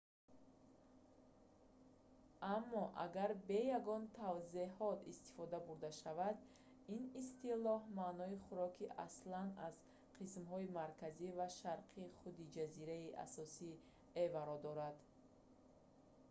аммо 2.55 2.83
агар 3.05 3.31
бе 3.47 3.59
ягон 3.79 4.03
тавзеҳот 4.17 4.99
истифода 5.13 5.59
бурда 5.67 5.91
шавад 6.01 6.37
ин 6.95 7.03
истилоҳ 7.21 7.81
маънои 7.99 8.41
хӯроки 8.45 8.93
аслан 9.05 9.47
аз 9.67 9.75
қисмҳои 10.17 10.71
марказӣ 10.79 11.29
ва 11.37 11.47
шарқии 11.59 12.13
худи 12.17 12.51
ҷазираи 12.55 13.15
асосии 13.25 13.81
яваро 14.25 14.57
дорад 14.65 14.97